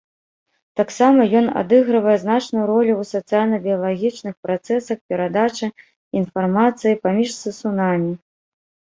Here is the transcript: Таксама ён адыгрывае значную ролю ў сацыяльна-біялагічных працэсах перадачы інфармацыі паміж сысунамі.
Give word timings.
Таксама 0.79 1.25
ён 1.39 1.45
адыгрывае 1.61 2.13
значную 2.23 2.63
ролю 2.71 2.93
ў 2.93 3.03
сацыяльна-біялагічных 3.09 4.33
працэсах 4.47 4.97
перадачы 5.13 5.67
інфармацыі 6.21 6.95
паміж 7.05 7.29
сысунамі. 7.43 8.11